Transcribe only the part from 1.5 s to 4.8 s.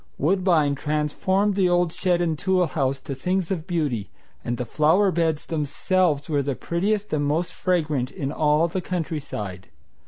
the old shed and tool house to things of beauty, and the